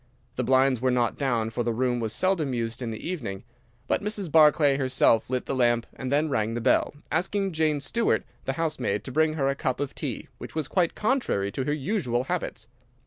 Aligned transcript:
The 0.35 0.43
blinds 0.43 0.81
were 0.81 0.89
not 0.89 1.15
down, 1.19 1.51
for 1.51 1.61
the 1.61 1.71
room 1.75 1.99
was 1.99 2.11
seldom 2.11 2.55
used 2.55 2.81
in 2.81 2.89
the 2.89 3.07
evening, 3.07 3.43
but 3.87 4.01
Mrs. 4.01 4.31
Barclay 4.31 4.75
herself 4.77 5.29
lit 5.29 5.45
the 5.45 5.53
lamp 5.53 5.85
and 5.93 6.11
then 6.11 6.27
rang 6.27 6.55
the 6.55 6.59
bell, 6.59 6.95
asking 7.11 7.51
Jane 7.51 7.79
Stewart, 7.79 8.25
the 8.45 8.53
housemaid, 8.53 9.03
to 9.03 9.11
bring 9.11 9.35
her 9.35 9.47
a 9.47 9.53
cup 9.53 9.79
of 9.79 9.93
tea, 9.93 10.27
which 10.39 10.55
was 10.55 10.67
quite 10.67 10.95
contrary 10.95 11.51
to 11.51 11.65
her 11.65 11.73
usual 11.73 12.23
habits. 12.23 12.65